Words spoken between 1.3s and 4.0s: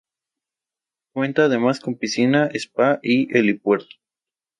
además con piscina, spa y helipuerto.